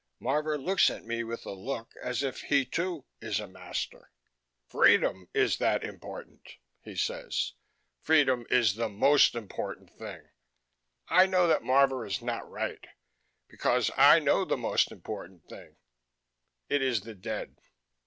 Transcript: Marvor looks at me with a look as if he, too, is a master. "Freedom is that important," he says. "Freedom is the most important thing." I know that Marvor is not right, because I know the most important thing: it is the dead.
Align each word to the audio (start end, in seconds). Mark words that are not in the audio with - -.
Marvor 0.19 0.57
looks 0.59 0.89
at 0.89 1.03
me 1.05 1.23
with 1.23 1.45
a 1.45 1.51
look 1.51 1.93
as 2.01 2.23
if 2.23 2.41
he, 2.41 2.65
too, 2.65 3.05
is 3.21 3.39
a 3.39 3.47
master. 3.47 4.09
"Freedom 4.67 5.29
is 5.31 5.59
that 5.59 5.83
important," 5.83 6.53
he 6.79 6.95
says. 6.95 7.53
"Freedom 8.01 8.47
is 8.49 8.73
the 8.73 8.89
most 8.89 9.35
important 9.35 9.91
thing." 9.91 10.29
I 11.07 11.27
know 11.27 11.45
that 11.45 11.61
Marvor 11.61 12.03
is 12.03 12.19
not 12.19 12.49
right, 12.49 12.87
because 13.47 13.91
I 13.95 14.17
know 14.17 14.43
the 14.43 14.57
most 14.57 14.91
important 14.91 15.45
thing: 15.47 15.75
it 16.67 16.81
is 16.81 17.01
the 17.01 17.13
dead. 17.13 17.59